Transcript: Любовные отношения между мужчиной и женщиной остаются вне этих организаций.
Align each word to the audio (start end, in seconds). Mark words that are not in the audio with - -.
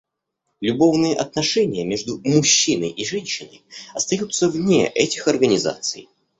Любовные 0.61 1.15
отношения 1.15 1.85
между 1.85 2.19
мужчиной 2.23 2.89
и 2.89 3.05
женщиной 3.05 3.61
остаются 3.93 4.49
вне 4.49 4.87
этих 4.87 5.27
организаций. 5.27 6.09